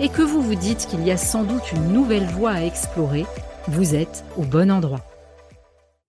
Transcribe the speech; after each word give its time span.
et 0.00 0.08
que 0.08 0.22
vous 0.22 0.40
vous 0.40 0.54
dites 0.54 0.86
qu'il 0.86 1.04
y 1.04 1.10
a 1.10 1.16
sans 1.16 1.42
doute 1.42 1.72
une 1.72 1.92
nouvelle 1.92 2.26
voie 2.26 2.52
à 2.52 2.62
explorer, 2.62 3.26
vous 3.66 3.94
êtes 3.94 4.24
au 4.36 4.42
bon 4.42 4.70
endroit. 4.70 5.04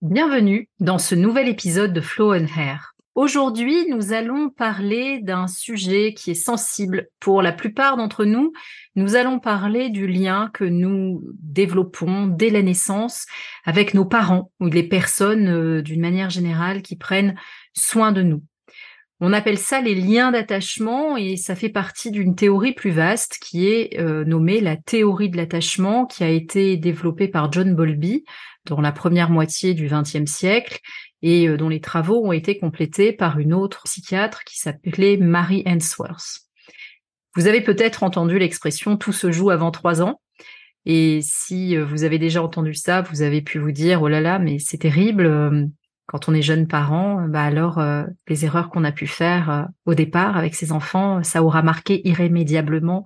Bienvenue 0.00 0.68
dans 0.78 0.98
ce 0.98 1.14
nouvel 1.14 1.48
épisode 1.48 1.92
de 1.92 2.00
Flow 2.00 2.32
and 2.32 2.46
Hair. 2.56 2.94
Aujourd'hui, 3.16 3.86
nous 3.90 4.12
allons 4.12 4.48
parler 4.48 5.20
d'un 5.20 5.48
sujet 5.48 6.14
qui 6.14 6.30
est 6.30 6.34
sensible 6.34 7.08
pour 7.18 7.42
la 7.42 7.52
plupart 7.52 7.96
d'entre 7.96 8.24
nous. 8.24 8.52
Nous 8.94 9.16
allons 9.16 9.40
parler 9.40 9.90
du 9.90 10.06
lien 10.06 10.50
que 10.54 10.64
nous 10.64 11.22
développons 11.42 12.28
dès 12.28 12.50
la 12.50 12.62
naissance 12.62 13.26
avec 13.64 13.94
nos 13.94 14.04
parents 14.04 14.52
ou 14.60 14.66
les 14.66 14.84
personnes 14.84 15.48
euh, 15.48 15.82
d'une 15.82 16.00
manière 16.00 16.30
générale 16.30 16.82
qui 16.82 16.96
prennent 16.96 17.34
soin 17.74 18.12
de 18.12 18.22
nous. 18.22 18.42
On 19.22 19.34
appelle 19.34 19.58
ça 19.58 19.82
les 19.82 19.94
liens 19.94 20.30
d'attachement 20.30 21.18
et 21.18 21.36
ça 21.36 21.54
fait 21.54 21.68
partie 21.68 22.10
d'une 22.10 22.34
théorie 22.34 22.72
plus 22.72 22.90
vaste 22.90 23.36
qui 23.42 23.68
est 23.68 24.00
euh, 24.00 24.24
nommée 24.24 24.62
la 24.62 24.78
théorie 24.78 25.28
de 25.28 25.36
l'attachement 25.36 26.06
qui 26.06 26.24
a 26.24 26.28
été 26.30 26.78
développée 26.78 27.28
par 27.28 27.52
John 27.52 27.74
Bowlby 27.74 28.24
dans 28.64 28.80
la 28.80 28.92
première 28.92 29.28
moitié 29.28 29.74
du 29.74 29.88
XXe 29.88 30.24
siècle 30.24 30.78
et 31.20 31.48
euh, 31.48 31.58
dont 31.58 31.68
les 31.68 31.82
travaux 31.82 32.24
ont 32.24 32.32
été 32.32 32.58
complétés 32.58 33.12
par 33.12 33.38
une 33.38 33.52
autre 33.52 33.82
psychiatre 33.84 34.42
qui 34.44 34.58
s'appelait 34.58 35.18
Mary 35.18 35.62
Ainsworth. 35.66 36.40
Vous 37.36 37.46
avez 37.46 37.60
peut-être 37.60 38.02
entendu 38.04 38.38
l'expression 38.38 38.96
tout 38.96 39.12
se 39.12 39.30
joue 39.30 39.50
avant 39.50 39.70
trois 39.70 40.00
ans. 40.00 40.18
Et 40.86 41.20
si 41.22 41.76
euh, 41.76 41.84
vous 41.84 42.04
avez 42.04 42.18
déjà 42.18 42.42
entendu 42.42 42.72
ça, 42.72 43.02
vous 43.02 43.20
avez 43.20 43.42
pu 43.42 43.58
vous 43.58 43.72
dire, 43.72 44.00
oh 44.00 44.08
là 44.08 44.22
là, 44.22 44.38
mais 44.38 44.58
c'est 44.58 44.78
terrible, 44.78 45.68
quand 46.10 46.28
on 46.28 46.34
est 46.34 46.42
jeune 46.42 46.66
parent, 46.66 47.24
bah 47.28 47.44
alors 47.44 47.78
euh, 47.78 48.02
les 48.26 48.44
erreurs 48.44 48.68
qu'on 48.68 48.82
a 48.82 48.90
pu 48.90 49.06
faire 49.06 49.48
euh, 49.48 49.62
au 49.86 49.94
départ 49.94 50.36
avec 50.36 50.56
ses 50.56 50.72
enfants, 50.72 51.22
ça 51.22 51.44
aura 51.44 51.62
marqué 51.62 52.04
irrémédiablement 52.06 53.04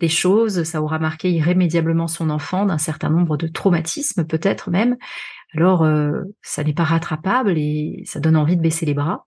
des 0.00 0.10
choses, 0.10 0.64
ça 0.64 0.82
aura 0.82 0.98
marqué 0.98 1.30
irrémédiablement 1.30 2.08
son 2.08 2.28
enfant 2.28 2.66
d'un 2.66 2.76
certain 2.76 3.08
nombre 3.08 3.38
de 3.38 3.46
traumatismes 3.46 4.26
peut-être 4.26 4.68
même. 4.68 4.98
Alors 5.54 5.82
euh, 5.82 6.24
ça 6.42 6.62
n'est 6.62 6.74
pas 6.74 6.84
rattrapable 6.84 7.54
et 7.56 8.02
ça 8.04 8.20
donne 8.20 8.36
envie 8.36 8.58
de 8.58 8.62
baisser 8.62 8.84
les 8.84 8.92
bras. 8.92 9.24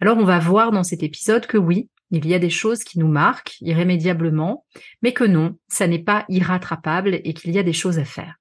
Alors 0.00 0.16
on 0.16 0.24
va 0.24 0.38
voir 0.38 0.72
dans 0.72 0.84
cet 0.84 1.02
épisode 1.02 1.46
que 1.46 1.58
oui, 1.58 1.90
il 2.10 2.26
y 2.26 2.32
a 2.32 2.38
des 2.38 2.48
choses 2.48 2.82
qui 2.82 2.98
nous 2.98 3.08
marquent 3.08 3.60
irrémédiablement, 3.60 4.64
mais 5.02 5.12
que 5.12 5.24
non, 5.24 5.58
ça 5.68 5.86
n'est 5.86 6.02
pas 6.02 6.24
irrattrapable 6.30 7.20
et 7.24 7.34
qu'il 7.34 7.50
y 7.52 7.58
a 7.58 7.62
des 7.62 7.74
choses 7.74 7.98
à 7.98 8.06
faire. 8.06 8.37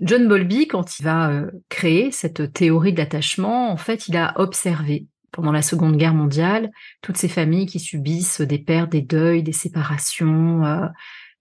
John 0.00 0.28
Bowlby, 0.28 0.66
quand 0.66 0.98
il 0.98 1.02
va 1.04 1.30
euh, 1.30 1.50
créer 1.68 2.10
cette 2.10 2.52
théorie 2.54 2.94
d'attachement, 2.94 3.70
en 3.70 3.76
fait, 3.76 4.08
il 4.08 4.16
a 4.16 4.32
observé 4.40 5.06
pendant 5.30 5.52
la 5.52 5.62
Seconde 5.62 5.96
Guerre 5.96 6.14
mondiale 6.14 6.70
toutes 7.02 7.18
ces 7.18 7.28
familles 7.28 7.66
qui 7.66 7.78
subissent 7.78 8.40
des 8.40 8.58
pertes, 8.58 8.90
des 8.90 9.02
deuils, 9.02 9.42
des 9.42 9.52
séparations. 9.52 10.64
Euh, 10.64 10.86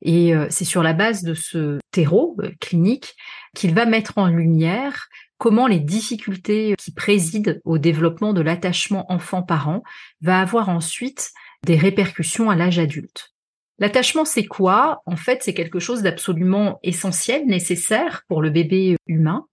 et 0.02 0.36
euh, 0.36 0.48
c'est 0.50 0.66
sur 0.66 0.84
la 0.84 0.94
base 0.94 1.24
de 1.24 1.34
ce 1.34 1.80
terreau 1.92 2.38
clinique 2.60 3.16
qu'il 3.56 3.74
va 3.74 3.86
mettre 3.86 4.18
en 4.18 4.28
lumière 4.28 5.08
comment 5.38 5.68
les 5.68 5.80
difficultés 5.80 6.76
qui 6.78 6.92
président 6.92 7.56
au 7.64 7.78
développement 7.78 8.34
de 8.34 8.42
l'attachement 8.42 9.12
enfant-parent 9.12 9.84
va 10.22 10.42
avoir 10.42 10.68
ensuite 10.68 11.32
des 11.66 11.78
répercussions 11.78 12.50
à 12.50 12.56
l'âge 12.56 12.78
adulte. 12.78 13.34
L'attachement, 13.80 14.26
c'est 14.26 14.46
quoi? 14.46 15.02
En 15.06 15.16
fait, 15.16 15.42
c'est 15.42 15.54
quelque 15.54 15.80
chose 15.80 16.02
d'absolument 16.02 16.80
essentiel, 16.84 17.46
nécessaire 17.46 18.24
pour 18.28 18.42
le 18.42 18.50
bébé 18.50 18.98
humain, 19.08 19.46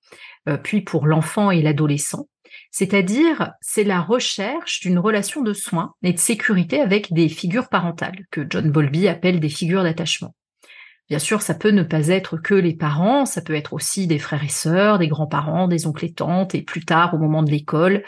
euh, 0.48 0.56
puis 0.56 0.80
pour 0.80 1.06
l'enfant 1.06 1.52
et 1.52 1.62
l'adolescent. 1.62 2.28
C'est-à-dire, 2.72 3.52
c'est 3.60 3.84
la 3.84 4.00
recherche 4.00 4.80
d'une 4.80 4.98
relation 4.98 5.42
de 5.42 5.52
soins 5.52 5.94
et 6.02 6.12
de 6.12 6.18
sécurité 6.18 6.80
avec 6.80 7.12
des 7.12 7.28
figures 7.28 7.68
parentales, 7.68 8.26
que 8.32 8.44
John 8.48 8.70
Bowlby 8.70 9.06
appelle 9.06 9.38
des 9.38 9.48
figures 9.48 9.84
d'attachement. 9.84 10.34
Bien 11.08 11.20
sûr, 11.20 11.40
ça 11.40 11.54
peut 11.54 11.70
ne 11.70 11.84
pas 11.84 12.08
être 12.08 12.36
que 12.36 12.54
les 12.54 12.74
parents, 12.74 13.26
ça 13.26 13.40
peut 13.40 13.54
être 13.54 13.72
aussi 13.74 14.08
des 14.08 14.18
frères 14.18 14.42
et 14.42 14.48
sœurs, 14.48 14.98
des 14.98 15.06
grands-parents, 15.06 15.68
des 15.68 15.86
oncles 15.86 16.06
et 16.06 16.12
tantes, 16.12 16.56
et 16.56 16.62
plus 16.62 16.84
tard, 16.84 17.14
au 17.14 17.18
moment 17.18 17.44
de 17.44 17.50
l'école, 17.52 18.02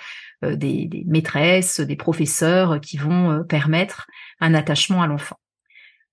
euh, 0.44 0.56
des, 0.56 0.90
maîtresses, 1.06 1.78
des 1.78 1.94
professeurs 1.94 2.80
qui 2.80 2.96
vont 2.96 3.30
euh, 3.30 3.44
permettre 3.44 4.08
un 4.40 4.52
attachement 4.52 5.00
à 5.00 5.06
l'enfant 5.06 5.38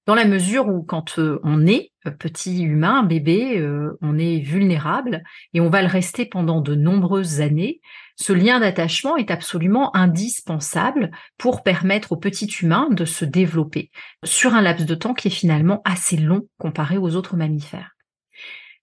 dans 0.06 0.16
la 0.16 0.26
mesure 0.26 0.68
où 0.68 0.84
quand 0.84 1.18
euh, 1.18 1.40
on 1.44 1.66
est 1.66 1.92
euh, 2.06 2.12
petit 2.12 2.62
humain, 2.62 3.04
bébé, 3.04 3.58
euh, 3.58 3.98
on 4.02 4.18
est 4.18 4.40
vulnérable 4.40 5.24
et 5.54 5.62
on 5.62 5.70
va 5.70 5.82
le 5.82 5.88
rester 5.88 6.26
pendant 6.26 6.62
de 6.62 6.76
nombreuses 6.76 7.42
années, 7.42 7.82
ce 8.16 8.32
lien 8.32 8.60
d'attachement 8.60 9.18
est 9.18 9.32
absolument 9.32 9.96
indispensable 9.96 11.12
pour 11.38 11.64
permettre 11.64 12.12
au 12.12 12.18
petit 12.18 12.46
humain 12.46 12.88
de 12.92 13.06
se 13.06 13.26
développer 13.26 13.90
sur 14.24 14.54
un 14.54 14.62
laps 14.62 14.86
de 14.86 14.96
temps 14.96 15.14
qui 15.14 15.28
est 15.28 15.32
finalement 15.32 15.82
assez 15.86 16.18
long 16.18 16.48
comparé 16.58 16.98
aux 16.98 17.16
autres 17.16 17.36
mammifères. 17.36 17.92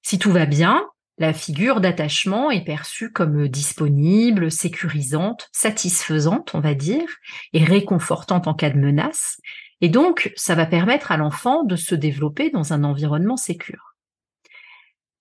Si 0.03 0.19
tout 0.19 0.33
va 0.33 0.47
bien, 0.47 0.85
la 1.19 1.33
figure 1.33 1.81
d'attachement 1.81 2.51
est 2.51 2.65
perçue 2.65 3.13
comme 3.13 3.47
disponible, 3.47 4.51
sécurisante, 4.51 5.49
satisfaisante, 5.53 6.51
on 6.55 6.61
va 6.61 6.75
dire, 6.75 7.09
et 7.53 7.65
réconfortante 7.65 8.49
en 8.49 8.55
cas 8.55 8.71
de 8.71 8.79
menace, 8.79 9.39
et 9.83 9.89
donc, 9.89 10.33
ça 10.37 10.55
va 10.55 10.65
permettre 10.65 11.11
à 11.11 11.17
l'enfant 11.17 11.65
de 11.65 11.75
se 11.75 11.97
développer 11.97 12.51
dans 12.51 12.73
un 12.73 12.85
environnement 12.85 13.37
sécure. 13.37 13.97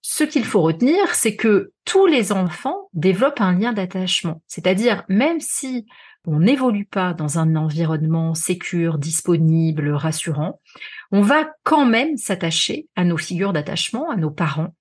Ce 0.01 0.23
qu'il 0.23 0.45
faut 0.45 0.61
retenir, 0.61 1.15
c'est 1.15 1.35
que 1.35 1.73
tous 1.83 2.05
les 2.05 2.31
enfants 2.31 2.89
développent 2.93 3.41
un 3.41 3.57
lien 3.57 3.73
d'attachement. 3.73 4.43
C'est-à-dire, 4.45 5.03
même 5.09 5.39
si 5.39 5.87
on 6.25 6.39
n'évolue 6.39 6.85
pas 6.85 7.13
dans 7.13 7.39
un 7.39 7.55
environnement 7.55 8.35
sécure, 8.35 8.99
disponible, 8.99 9.93
rassurant, 9.93 10.61
on 11.11 11.21
va 11.21 11.49
quand 11.63 11.85
même 11.85 12.15
s'attacher 12.17 12.87
à 12.95 13.03
nos 13.03 13.17
figures 13.17 13.53
d'attachement, 13.53 14.11
à 14.11 14.15
nos 14.15 14.31
parents, 14.31 14.75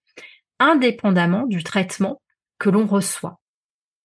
indépendamment 0.59 1.47
du 1.47 1.65
traitement 1.65 2.21
que 2.59 2.69
l'on 2.69 2.87
reçoit. 2.87 3.40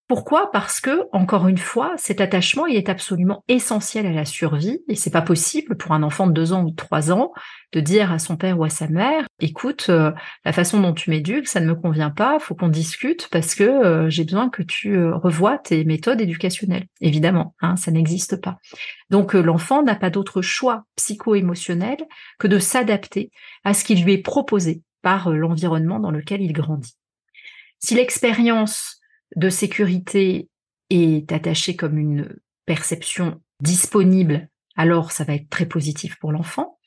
Pourquoi? 0.07 0.51
Parce 0.51 0.81
que, 0.81 1.07
encore 1.13 1.47
une 1.47 1.57
fois, 1.57 1.93
cet 1.97 2.21
attachement, 2.21 2.67
il 2.67 2.75
est 2.75 2.89
absolument 2.89 3.43
essentiel 3.47 4.05
à 4.05 4.11
la 4.11 4.25
survie, 4.25 4.83
et 4.87 4.93
c'est 4.93 5.09
pas 5.09 5.23
possible 5.23 5.75
pour 5.77 5.93
un 5.93 6.03
enfant 6.03 6.27
de 6.27 6.31
deux 6.31 6.53
ans 6.53 6.63
ou 6.63 6.69
de 6.69 6.75
trois 6.75 7.11
ans 7.11 7.31
de 7.71 7.79
dire 7.79 8.11
à 8.11 8.19
son 8.19 8.37
père 8.37 8.59
ou 8.59 8.63
à 8.63 8.69
sa 8.69 8.87
mère, 8.87 9.25
écoute, 9.39 9.87
euh, 9.89 10.11
la 10.45 10.53
façon 10.53 10.79
dont 10.79 10.93
tu 10.93 11.09
m'éduques, 11.09 11.47
ça 11.47 11.59
ne 11.59 11.65
me 11.65 11.73
convient 11.73 12.11
pas, 12.11 12.37
faut 12.39 12.53
qu'on 12.53 12.69
discute 12.69 13.27
parce 13.31 13.55
que 13.55 13.63
euh, 13.63 14.09
j'ai 14.09 14.23
besoin 14.23 14.49
que 14.49 14.61
tu 14.61 14.95
euh, 14.95 15.15
revoies 15.15 15.57
tes 15.57 15.83
méthodes 15.85 16.21
éducationnelles. 16.21 16.85
Évidemment, 17.01 17.55
hein, 17.61 17.75
ça 17.75 17.89
n'existe 17.89 18.39
pas. 18.39 18.59
Donc 19.09 19.33
l'enfant 19.33 19.81
n'a 19.81 19.95
pas 19.95 20.11
d'autre 20.11 20.41
choix 20.41 20.85
psycho-émotionnel 20.95 21.97
que 22.37 22.47
de 22.47 22.59
s'adapter 22.59 23.31
à 23.63 23.73
ce 23.73 23.83
qui 23.83 23.95
lui 23.95 24.13
est 24.13 24.21
proposé 24.21 24.83
par 25.01 25.31
l'environnement 25.31 25.99
dans 25.99 26.11
lequel 26.11 26.41
il 26.41 26.53
grandit. 26.53 26.95
Si 27.79 27.93
l'expérience 27.95 28.94
de 29.35 29.49
sécurité 29.49 30.49
est 30.89 31.31
attaché 31.31 31.75
comme 31.75 31.97
une 31.97 32.35
perception 32.65 33.41
disponible, 33.61 34.49
alors 34.75 35.11
ça 35.11 35.23
va 35.23 35.35
être 35.35 35.49
très 35.49 35.65
positif 35.65 36.17
pour 36.19 36.31
l'enfant. 36.31 36.77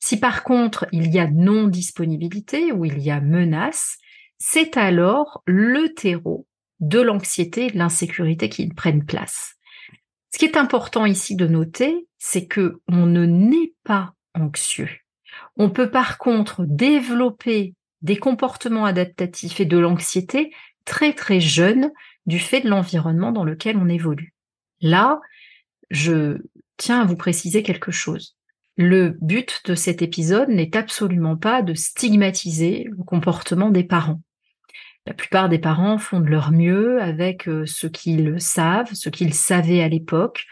Si 0.00 0.18
par 0.18 0.42
contre 0.42 0.86
il 0.92 1.12
y 1.12 1.18
a 1.18 1.28
non-disponibilité 1.28 2.72
ou 2.72 2.84
il 2.84 2.98
y 2.98 3.10
a 3.10 3.20
menace, 3.20 3.98
c'est 4.38 4.76
alors 4.76 5.42
le 5.46 5.94
terreau 5.94 6.46
de 6.80 7.00
l'anxiété 7.00 7.66
et 7.66 7.70
de 7.70 7.78
l'insécurité 7.78 8.48
qui 8.48 8.68
prennent 8.68 9.06
place. 9.06 9.54
Ce 10.32 10.38
qui 10.38 10.44
est 10.44 10.58
important 10.58 11.06
ici 11.06 11.34
de 11.34 11.46
noter, 11.46 12.06
c'est 12.18 12.46
que 12.46 12.80
on 12.88 13.06
ne 13.06 13.24
naît 13.24 13.72
pas 13.84 14.12
anxieux. 14.34 14.90
On 15.56 15.70
peut 15.70 15.90
par 15.90 16.18
contre 16.18 16.64
développer 16.66 17.74
des 18.02 18.18
comportements 18.18 18.84
adaptatifs 18.84 19.60
et 19.60 19.64
de 19.64 19.78
l'anxiété 19.78 20.52
très 20.86 21.12
très 21.12 21.40
jeunes 21.40 21.90
du 22.24 22.38
fait 22.38 22.62
de 22.62 22.70
l'environnement 22.70 23.32
dans 23.32 23.44
lequel 23.44 23.76
on 23.76 23.88
évolue. 23.88 24.32
Là, 24.80 25.20
je 25.90 26.38
tiens 26.78 27.02
à 27.02 27.04
vous 27.04 27.16
préciser 27.16 27.62
quelque 27.62 27.92
chose. 27.92 28.36
Le 28.78 29.16
but 29.20 29.62
de 29.66 29.74
cet 29.74 30.02
épisode 30.02 30.48
n'est 30.48 30.76
absolument 30.76 31.36
pas 31.36 31.62
de 31.62 31.74
stigmatiser 31.74 32.88
le 32.90 33.04
comportement 33.04 33.70
des 33.70 33.84
parents. 33.84 34.20
La 35.06 35.14
plupart 35.14 35.48
des 35.48 35.58
parents 35.58 35.98
font 35.98 36.20
de 36.20 36.26
leur 36.26 36.50
mieux 36.50 37.00
avec 37.00 37.48
euh, 37.48 37.64
ce 37.64 37.86
qu'ils 37.86 38.40
savent, 38.40 38.92
ce 38.92 39.08
qu'ils 39.08 39.34
savaient 39.34 39.82
à 39.82 39.88
l'époque. 39.88 40.44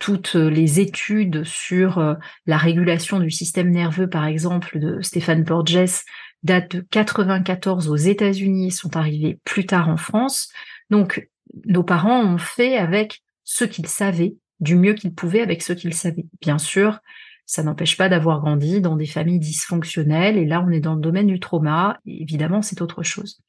Toutes 0.00 0.34
les 0.34 0.80
études 0.80 1.44
sur 1.44 1.98
euh, 1.98 2.14
la 2.46 2.56
régulation 2.56 3.20
du 3.20 3.30
système 3.30 3.70
nerveux, 3.70 4.08
par 4.08 4.26
exemple, 4.26 4.80
de 4.80 5.00
Stéphane 5.00 5.44
Porges, 5.44 6.02
datent 6.42 6.76
de 6.76 6.80
94 6.90 7.88
aux 7.88 7.96
États-Unis, 7.96 8.70
sont 8.70 8.96
arrivées 8.96 9.38
plus 9.44 9.66
tard 9.66 9.88
en 9.88 9.96
France. 9.96 10.50
Donc, 10.90 11.28
nos 11.66 11.84
parents 11.84 12.22
ont 12.22 12.38
fait 12.38 12.76
avec 12.76 13.22
ce 13.44 13.64
qu'ils 13.64 13.88
savaient, 13.88 14.36
du 14.60 14.76
mieux 14.76 14.94
qu'ils 14.94 15.14
pouvaient 15.14 15.42
avec 15.42 15.62
ce 15.62 15.72
qu'ils 15.72 15.94
savaient. 15.94 16.26
Bien 16.40 16.58
sûr, 16.58 17.00
ça 17.46 17.62
n'empêche 17.62 17.96
pas 17.96 18.08
d'avoir 18.08 18.40
grandi 18.40 18.80
dans 18.80 18.96
des 18.96 19.06
familles 19.06 19.40
dysfonctionnelles, 19.40 20.38
et 20.38 20.46
là 20.46 20.64
on 20.66 20.70
est 20.70 20.80
dans 20.80 20.94
le 20.94 21.00
domaine 21.00 21.26
du 21.26 21.40
trauma, 21.40 21.98
évidemment 22.06 22.62
c'est 22.62 22.80
autre 22.80 23.02
chose. 23.02 23.40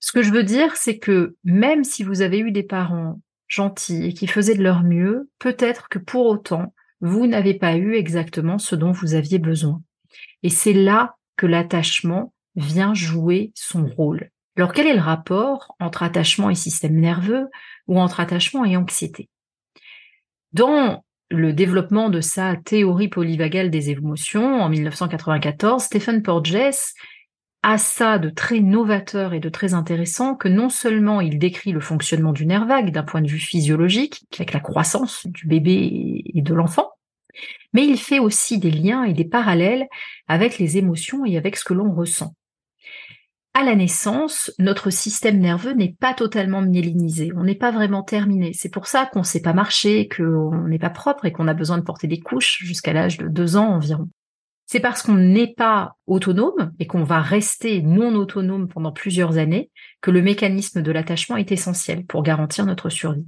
Ce 0.00 0.12
que 0.12 0.22
je 0.22 0.32
veux 0.32 0.42
dire, 0.42 0.76
c'est 0.76 0.98
que 0.98 1.36
même 1.44 1.84
si 1.84 2.02
vous 2.02 2.22
avez 2.22 2.38
eu 2.38 2.50
des 2.50 2.62
parents 2.62 3.20
gentils 3.48 4.06
et 4.06 4.12
qui 4.12 4.26
faisaient 4.26 4.54
de 4.54 4.62
leur 4.62 4.82
mieux, 4.82 5.30
peut-être 5.38 5.88
que 5.88 5.98
pour 5.98 6.26
autant, 6.26 6.74
vous 7.00 7.26
n'avez 7.26 7.54
pas 7.54 7.76
eu 7.76 7.94
exactement 7.94 8.58
ce 8.58 8.74
dont 8.74 8.92
vous 8.92 9.14
aviez 9.14 9.38
besoin. 9.38 9.82
Et 10.42 10.48
c'est 10.48 10.72
là 10.72 11.16
que 11.36 11.46
l'attachement 11.46 12.32
vient 12.54 12.94
jouer 12.94 13.52
son 13.54 13.86
rôle. 13.86 14.30
Alors 14.56 14.72
quel 14.72 14.86
est 14.86 14.94
le 14.94 15.00
rapport 15.00 15.74
entre 15.80 16.02
attachement 16.02 16.48
et 16.48 16.54
système 16.54 16.98
nerveux 16.98 17.48
ou 17.86 18.00
entre 18.00 18.20
attachement 18.20 18.64
et 18.64 18.76
anxiété? 18.76 19.28
Dans 20.52 21.04
le 21.30 21.52
développement 21.52 22.08
de 22.08 22.20
sa 22.20 22.56
théorie 22.56 23.08
polyvagale 23.08 23.70
des 23.70 23.90
émotions 23.90 24.62
en 24.62 24.68
1994, 24.68 25.82
Stephen 25.82 26.22
Porges 26.22 26.94
a 27.62 27.78
ça 27.78 28.18
de 28.18 28.30
très 28.30 28.60
novateur 28.60 29.34
et 29.34 29.40
de 29.40 29.48
très 29.48 29.74
intéressant 29.74 30.36
que 30.36 30.48
non 30.48 30.68
seulement 30.68 31.20
il 31.20 31.38
décrit 31.38 31.72
le 31.72 31.80
fonctionnement 31.80 32.32
du 32.32 32.46
nerf 32.46 32.64
vague 32.64 32.92
d'un 32.92 33.02
point 33.02 33.22
de 33.22 33.28
vue 33.28 33.40
physiologique, 33.40 34.24
avec 34.34 34.52
la 34.52 34.60
croissance 34.60 35.26
du 35.26 35.46
bébé 35.48 36.22
et 36.32 36.42
de 36.42 36.54
l'enfant, 36.54 36.92
mais 37.72 37.86
il 37.86 37.98
fait 37.98 38.18
aussi 38.18 38.58
des 38.58 38.70
liens 38.70 39.04
et 39.04 39.12
des 39.12 39.24
parallèles 39.24 39.86
avec 40.28 40.58
les 40.58 40.78
émotions 40.78 41.24
et 41.24 41.36
avec 41.36 41.56
ce 41.56 41.64
que 41.64 41.74
l'on 41.74 41.92
ressent 41.92 42.34
à 43.56 43.64
la 43.64 43.74
naissance, 43.74 44.52
notre 44.58 44.90
système 44.90 45.38
nerveux 45.38 45.72
n'est 45.72 45.96
pas 45.98 46.12
totalement 46.12 46.60
myélinisé, 46.60 47.32
on 47.34 47.42
n'est 47.42 47.54
pas 47.54 47.70
vraiment 47.70 48.02
terminé. 48.02 48.52
C'est 48.52 48.68
pour 48.68 48.86
ça 48.86 49.06
qu'on 49.06 49.20
ne 49.20 49.24
sait 49.24 49.40
pas 49.40 49.54
marcher, 49.54 50.08
qu'on 50.14 50.68
n'est 50.68 50.78
pas 50.78 50.90
propre 50.90 51.24
et 51.24 51.32
qu'on 51.32 51.48
a 51.48 51.54
besoin 51.54 51.78
de 51.78 51.82
porter 51.82 52.06
des 52.06 52.20
couches 52.20 52.58
jusqu'à 52.62 52.92
l'âge 52.92 53.16
de 53.16 53.28
deux 53.28 53.56
ans 53.56 53.68
environ. 53.68 54.10
C'est 54.66 54.80
parce 54.80 55.00
qu'on 55.00 55.14
n'est 55.14 55.54
pas 55.54 55.96
autonome 56.06 56.74
et 56.78 56.86
qu'on 56.86 57.02
va 57.02 57.22
rester 57.22 57.80
non 57.80 58.14
autonome 58.16 58.68
pendant 58.68 58.92
plusieurs 58.92 59.38
années 59.38 59.70
que 60.02 60.10
le 60.10 60.20
mécanisme 60.20 60.82
de 60.82 60.92
l'attachement 60.92 61.38
est 61.38 61.50
essentiel 61.50 62.04
pour 62.04 62.22
garantir 62.22 62.66
notre 62.66 62.90
survie. 62.90 63.24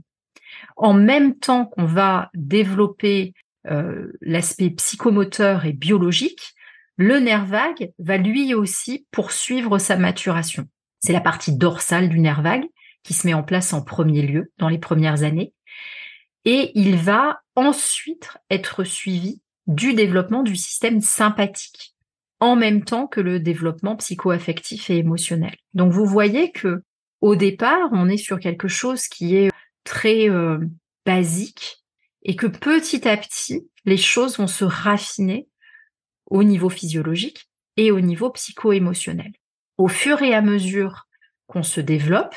En 0.76 0.92
même 0.92 1.36
temps 1.36 1.64
qu'on 1.64 1.86
va 1.86 2.28
développer 2.34 3.32
euh, 3.70 4.12
l'aspect 4.20 4.70
psychomoteur 4.70 5.64
et 5.64 5.72
biologique, 5.72 6.54
le 6.96 7.18
nerf 7.18 7.46
vague 7.46 7.92
va 7.98 8.16
lui 8.16 8.54
aussi 8.54 9.06
poursuivre 9.12 9.78
sa 9.78 9.96
maturation. 9.96 10.66
C'est 11.00 11.12
la 11.12 11.20
partie 11.20 11.56
dorsale 11.56 12.08
du 12.08 12.18
nerf 12.18 12.42
vague 12.42 12.66
qui 13.04 13.14
se 13.14 13.26
met 13.26 13.34
en 13.34 13.42
place 13.42 13.72
en 13.72 13.82
premier 13.82 14.22
lieu 14.22 14.52
dans 14.58 14.68
les 14.68 14.78
premières 14.78 15.22
années. 15.22 15.54
Et 16.44 16.72
il 16.74 16.96
va 16.96 17.40
ensuite 17.54 18.36
être 18.50 18.84
suivi 18.84 19.40
du 19.66 19.94
développement 19.94 20.42
du 20.42 20.56
système 20.56 21.00
sympathique 21.00 21.94
en 22.40 22.56
même 22.56 22.84
temps 22.84 23.06
que 23.06 23.20
le 23.20 23.40
développement 23.40 23.96
psychoaffectif 23.96 24.90
et 24.90 24.98
émotionnel. 24.98 25.56
Donc 25.74 25.92
vous 25.92 26.06
voyez 26.06 26.52
que 26.52 26.82
au 27.20 27.34
départ, 27.34 27.88
on 27.92 28.08
est 28.08 28.16
sur 28.16 28.38
quelque 28.38 28.68
chose 28.68 29.08
qui 29.08 29.36
est 29.36 29.50
très 29.84 30.30
euh, 30.30 30.58
basique 31.04 31.84
et 32.22 32.36
que 32.36 32.46
petit 32.46 33.08
à 33.08 33.16
petit, 33.16 33.68
les 33.84 33.96
choses 33.96 34.38
vont 34.38 34.46
se 34.46 34.64
raffiner 34.64 35.48
au 36.26 36.42
niveau 36.42 36.68
physiologique 36.68 37.48
et 37.76 37.90
au 37.90 38.00
niveau 38.00 38.30
psycho-émotionnel. 38.30 39.32
Au 39.76 39.88
fur 39.88 40.22
et 40.22 40.34
à 40.34 40.42
mesure 40.42 41.06
qu'on 41.46 41.62
se 41.62 41.80
développe, 41.80 42.34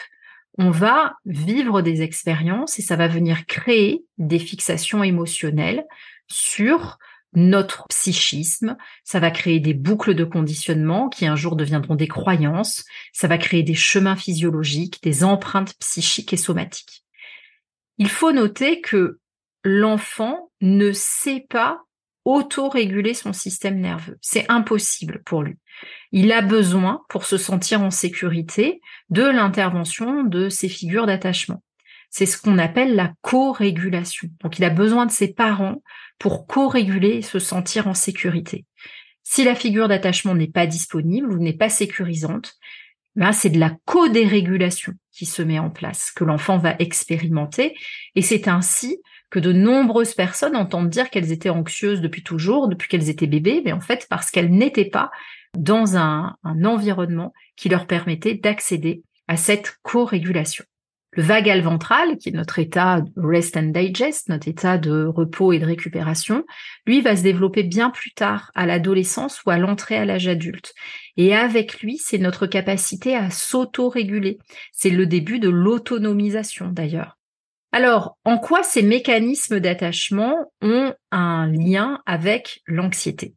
on 0.57 0.69
va 0.69 1.15
vivre 1.25 1.81
des 1.81 2.01
expériences 2.01 2.77
et 2.77 2.81
ça 2.81 2.95
va 2.95 3.07
venir 3.07 3.45
créer 3.45 4.03
des 4.17 4.39
fixations 4.39 5.03
émotionnelles 5.03 5.85
sur 6.27 6.97
notre 7.33 7.87
psychisme, 7.87 8.75
ça 9.05 9.19
va 9.19 9.31
créer 9.31 9.59
des 9.61 9.73
boucles 9.73 10.15
de 10.15 10.25
conditionnement 10.25 11.07
qui 11.07 11.25
un 11.25 11.37
jour 11.37 11.55
deviendront 11.55 11.95
des 11.95 12.09
croyances, 12.09 12.83
ça 13.13 13.27
va 13.27 13.37
créer 13.37 13.63
des 13.63 13.75
chemins 13.75 14.17
physiologiques, 14.17 15.01
des 15.01 15.23
empreintes 15.23 15.73
psychiques 15.79 16.33
et 16.33 16.37
somatiques. 16.37 17.05
Il 17.97 18.09
faut 18.09 18.33
noter 18.33 18.81
que 18.81 19.20
l'enfant 19.63 20.51
ne 20.61 20.91
sait 20.91 21.45
pas 21.49 21.81
auto-réguler 22.25 23.13
son 23.13 23.33
système 23.33 23.79
nerveux. 23.79 24.17
C'est 24.21 24.45
impossible 24.49 25.21
pour 25.25 25.43
lui. 25.43 25.57
Il 26.11 26.31
a 26.31 26.41
besoin, 26.41 27.01
pour 27.09 27.25
se 27.25 27.37
sentir 27.37 27.81
en 27.81 27.89
sécurité, 27.89 28.81
de 29.09 29.23
l'intervention 29.23 30.23
de 30.23 30.49
ses 30.49 30.69
figures 30.69 31.07
d'attachement. 31.07 31.63
C'est 32.09 32.25
ce 32.25 32.39
qu'on 32.39 32.57
appelle 32.57 32.95
la 32.95 33.13
co-régulation. 33.21 34.29
Donc 34.41 34.59
il 34.59 34.65
a 34.65 34.69
besoin 34.69 35.05
de 35.05 35.11
ses 35.11 35.33
parents 35.33 35.81
pour 36.19 36.45
co-réguler 36.45 37.17
et 37.17 37.21
se 37.21 37.39
sentir 37.39 37.87
en 37.87 37.93
sécurité. 37.93 38.65
Si 39.23 39.43
la 39.43 39.55
figure 39.55 39.87
d'attachement 39.87 40.35
n'est 40.35 40.49
pas 40.49 40.67
disponible 40.67 41.31
ou 41.31 41.39
n'est 41.39 41.53
pas 41.53 41.69
sécurisante, 41.69 42.53
ben 43.15 43.31
c'est 43.31 43.49
de 43.49 43.59
la 43.59 43.75
co-dérégulation 43.85 44.93
qui 45.11 45.25
se 45.25 45.41
met 45.41 45.59
en 45.59 45.69
place, 45.69 46.11
que 46.11 46.23
l'enfant 46.23 46.57
va 46.57 46.75
expérimenter, 46.79 47.75
et 48.15 48.21
c'est 48.21 48.47
ainsi 48.47 49.01
que 49.31 49.39
de 49.39 49.53
nombreuses 49.53 50.13
personnes 50.13 50.55
entendent 50.55 50.89
dire 50.89 51.09
qu'elles 51.09 51.31
étaient 51.31 51.49
anxieuses 51.49 52.01
depuis 52.01 52.21
toujours, 52.21 52.67
depuis 52.67 52.89
qu'elles 52.89 53.09
étaient 53.09 53.27
bébés, 53.27 53.61
mais 53.65 53.71
en 53.71 53.79
fait 53.79 54.05
parce 54.09 54.29
qu'elles 54.29 54.51
n'étaient 54.51 54.89
pas 54.89 55.09
dans 55.57 55.97
un, 55.97 56.35
environnement 56.43 57.33
qui 57.55 57.69
leur 57.69 57.87
permettait 57.87 58.35
d'accéder 58.35 59.03
à 59.27 59.37
cette 59.37 59.77
co-régulation. 59.81 60.65
Le 61.13 61.23
vagal 61.23 61.61
ventral, 61.61 62.17
qui 62.17 62.29
est 62.29 62.33
notre 62.33 62.59
état 62.59 63.03
rest 63.17 63.57
and 63.57 63.71
digest, 63.73 64.29
notre 64.29 64.47
état 64.47 64.77
de 64.77 65.05
repos 65.05 65.51
et 65.51 65.59
de 65.59 65.65
récupération, 65.65 66.45
lui 66.85 67.01
va 67.01 67.17
se 67.17 67.23
développer 67.23 67.63
bien 67.63 67.89
plus 67.89 68.13
tard, 68.13 68.49
à 68.55 68.65
l'adolescence 68.65 69.43
ou 69.43 69.49
à 69.49 69.57
l'entrée 69.57 69.97
à 69.97 70.05
l'âge 70.05 70.29
adulte. 70.29 70.73
Et 71.17 71.35
avec 71.35 71.81
lui, 71.81 71.97
c'est 71.97 72.17
notre 72.17 72.47
capacité 72.47 73.13
à 73.13 73.29
s'auto-réguler. 73.29 74.39
C'est 74.71 74.89
le 74.89 75.05
début 75.05 75.39
de 75.39 75.49
l'autonomisation 75.49 76.69
d'ailleurs. 76.69 77.17
Alors, 77.71 78.17
en 78.25 78.37
quoi 78.37 78.63
ces 78.63 78.81
mécanismes 78.81 79.59
d'attachement 79.59 80.51
ont 80.61 80.93
un 81.11 81.47
lien 81.47 82.01
avec 82.05 82.61
l'anxiété? 82.67 83.35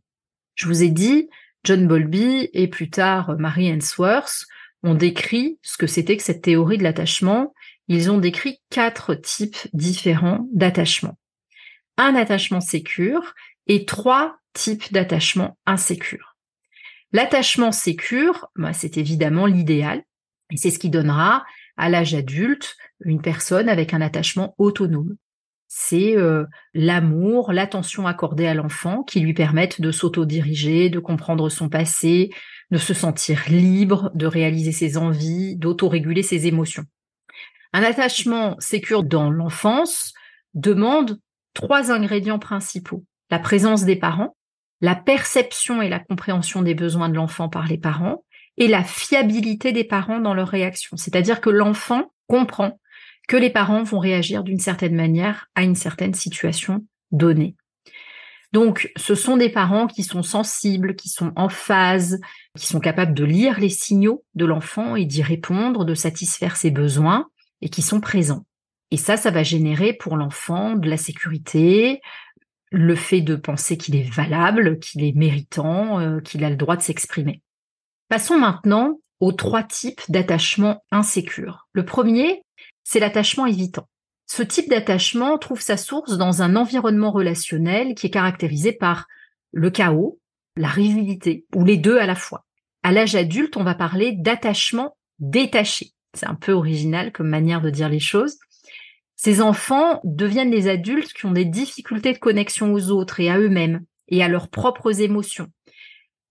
Je 0.57 0.67
vous 0.67 0.83
ai 0.83 0.88
dit, 0.88 1.29
John 1.62 1.87
Bowlby 1.87 2.50
et 2.53 2.69
plus 2.69 2.91
tard 2.91 3.37
Mary 3.38 3.69
Ainsworth 3.69 4.45
ont 4.83 4.95
décrit 4.95 5.59
ce 5.62 5.79
que 5.79 5.87
c'était 5.87 6.17
que 6.17 6.23
cette 6.23 6.43
théorie 6.43 6.79
de 6.79 6.83
l'attachement. 6.83 7.55
Ils 7.87 8.11
ont 8.11 8.19
décrit 8.19 8.61
quatre 8.71 9.14
types 9.14 9.57
différents 9.73 10.49
d'attachement. 10.53 11.19
Un 11.97 12.14
attachement 12.17 12.61
sécure 12.61 13.35
et 13.67 13.85
trois 13.85 14.37
types 14.53 14.93
d'attachement 14.93 15.57
insécure. 15.64 16.37
L'attachement 17.12 17.71
sécure, 17.71 18.49
bah, 18.57 18.73
c'est 18.73 18.97
évidemment 18.97 19.47
l'idéal, 19.47 20.03
et 20.50 20.57
c'est 20.57 20.71
ce 20.71 20.79
qui 20.79 20.91
donnera 20.91 21.45
à 21.76 21.88
l'âge 21.88 22.14
adulte 22.14 22.76
une 23.04 23.21
personne 23.21 23.69
avec 23.69 23.95
un 23.95 24.00
attachement 24.00 24.54
autonome. 24.59 25.16
C'est 25.69 26.16
euh, 26.16 26.45
l'amour, 26.73 27.52
l'attention 27.52 28.07
accordée 28.07 28.47
à 28.47 28.54
l'enfant 28.54 29.02
qui 29.02 29.21
lui 29.21 29.35
permettent 29.35 29.81
de 29.81 29.90
s'auto-diriger, 29.90 30.88
de 30.88 31.00
comprendre 31.00 31.49
son 31.49 31.69
passé, 31.69 32.31
de 32.71 32.78
se 32.78 32.95
sentir 32.95 33.43
libre, 33.49 34.11
de 34.14 34.26
réaliser 34.26 34.73
ses 34.73 34.97
envies, 34.97 35.57
d'autoréguler 35.57 36.23
ses 36.23 36.47
émotions. 36.47 36.85
Un 37.73 37.83
attachement 37.83 38.54
sécure 38.61 39.02
dans 39.02 39.31
l'enfance 39.31 40.14
demande 40.54 41.19
trois 41.54 41.90
ingrédients 41.90 42.38
principaux. 42.38 43.04
La 43.31 43.40
présence 43.40 43.85
des 43.85 43.97
parents, 43.97 44.37
la 44.81 44.95
perception 44.95 45.83
et 45.83 45.88
la 45.88 45.99
compréhension 45.99 46.62
des 46.62 46.75
besoins 46.75 47.09
de 47.09 47.14
l'enfant 47.14 47.49
par 47.49 47.66
les 47.66 47.78
parents, 47.78 48.25
et 48.56 48.68
la 48.68 48.84
fiabilité 48.84 49.73
des 49.73 49.84
parents 49.84 50.20
dans 50.20 50.34
leur 50.34 50.49
réaction. 50.49 50.96
C'est-à-dire 50.96 51.40
que 51.40 51.50
l'enfant 51.50 52.12
comprend 52.28 52.78
que 53.28 53.37
les 53.37 53.50
parents 53.50 53.82
vont 53.82 53.99
réagir 53.99 54.44
d'une 54.44 54.58
certaine 54.58 54.94
manière 54.94 55.49
à 55.54 55.62
une 55.62 55.75
certaine 55.75 56.14
situation 56.14 56.84
donnée. 57.11 57.56
Donc, 58.52 58.92
ce 58.96 59.16
sont 59.16 59.37
des 59.37 59.49
parents 59.49 59.88
qui 59.88 60.04
sont 60.04 60.23
sensibles, 60.23 60.94
qui 60.94 61.08
sont 61.08 61.32
en 61.34 61.49
phase, 61.49 62.20
qui 62.56 62.66
sont 62.66 62.78
capables 62.78 63.14
de 63.14 63.25
lire 63.25 63.58
les 63.58 63.68
signaux 63.68 64.25
de 64.37 64.44
l'enfant 64.44 64.94
et 64.94 65.06
d'y 65.06 65.23
répondre, 65.23 65.84
de 65.84 65.94
satisfaire 65.94 66.56
ses 66.56 66.70
besoins 66.70 67.28
et 67.62 67.68
qui 67.68 67.82
sont 67.82 68.00
présents. 68.00 68.46
Et 68.92 68.96
ça, 68.96 69.16
ça 69.16 69.32
va 69.32 69.42
générer 69.42 69.92
pour 69.92 70.16
l'enfant 70.16 70.76
de 70.76 70.88
la 70.88 70.96
sécurité, 70.96 72.00
le 72.70 72.94
fait 72.94 73.23
de 73.23 73.34
penser 73.34 73.76
qu'il 73.76 73.96
est 73.96 74.08
valable, 74.08 74.78
qu'il 74.78 75.02
est 75.02 75.16
méritant, 75.16 75.99
euh, 75.99 76.20
qu'il 76.20 76.44
a 76.44 76.50
le 76.50 76.56
droit 76.56 76.76
de 76.76 76.82
s'exprimer. 76.82 77.42
Passons 78.14 78.38
maintenant 78.38 79.00
aux 79.18 79.33
trois 79.33 79.64
types 79.64 80.02
d'attachement 80.09 80.85
insécure. 80.92 81.66
Le 81.73 81.85
premier, 81.85 82.44
c'est 82.85 83.00
l'attachement 83.00 83.44
évitant. 83.44 83.88
Ce 84.26 84.44
type 84.44 84.71
d'attachement 84.71 85.37
trouve 85.37 85.61
sa 85.61 85.76
source 85.76 86.16
dans 86.16 86.40
un 86.40 86.54
environnement 86.54 87.11
relationnel 87.11 87.97
qui 87.97 88.06
est 88.06 88.11
caractérisé 88.11 88.71
par 88.71 89.09
le 89.50 89.68
chaos, 89.68 90.21
la 90.54 90.68
rigidité, 90.68 91.44
ou 91.56 91.64
les 91.64 91.76
deux 91.76 91.99
à 91.99 92.06
la 92.06 92.14
fois. 92.14 92.44
À 92.85 92.92
l'âge 92.92 93.16
adulte, 93.16 93.56
on 93.56 93.64
va 93.64 93.75
parler 93.75 94.12
d'attachement 94.12 94.97
détaché. 95.18 95.90
C'est 96.12 96.28
un 96.28 96.37
peu 96.37 96.52
original 96.52 97.11
comme 97.11 97.28
manière 97.28 97.62
de 97.62 97.71
dire 97.71 97.88
les 97.88 97.99
choses. 97.99 98.37
Ces 99.16 99.40
enfants 99.40 100.00
deviennent 100.04 100.52
des 100.52 100.68
adultes 100.68 101.12
qui 101.14 101.26
ont 101.26 101.33
des 101.33 101.47
difficultés 101.47 102.12
de 102.12 102.18
connexion 102.18 102.73
aux 102.75 102.92
autres 102.92 103.18
et 103.18 103.28
à 103.28 103.38
eux-mêmes 103.40 103.80
et 104.06 104.23
à 104.23 104.28
leurs 104.28 104.50
propres 104.50 105.00
émotions. 105.00 105.49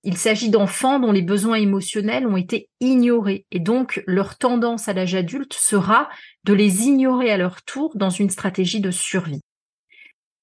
Il 0.04 0.18
s'agit 0.18 0.50
d'enfants 0.50 1.00
dont 1.00 1.14
les 1.14 1.22
besoins 1.22 1.56
émotionnels 1.56 2.28
ont 2.28 2.36
été 2.36 2.70
ignorés 2.82 3.46
et 3.52 3.60
donc 3.60 4.04
leur 4.06 4.38
tendance 4.38 4.90
à 4.90 4.94
l'âge 4.94 5.16
adulte 5.16 5.54
sera 5.54 6.10
de 6.44 6.54
les 6.54 6.84
ignorer 6.84 7.32
à 7.32 7.38
leur 7.38 7.62
tour 7.64 7.94
dans 7.96 8.10
une 8.10 8.30
stratégie 8.30 8.82
de 8.82 8.92
survie. 8.92 9.42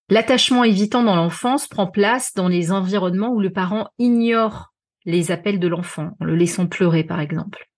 L'attachement 0.09 0.65
évitant 0.65 1.03
dans 1.03 1.15
l'enfance 1.15 1.69
prend 1.69 1.87
place 1.87 2.33
dans 2.35 2.49
les 2.49 2.73
environnements 2.73 3.33
où 3.33 3.41
le 3.41 3.53
parent 3.53 3.91
ignore 3.99 4.73
les 5.05 5.31
appels 5.31 5.61
de 5.61 5.69
l'enfant, 5.69 6.11
en 6.21 6.25
le 6.25 6.35
laissant 6.35 6.67
pleurer 6.67 7.05
par 7.05 7.21
exemple. 7.21 7.69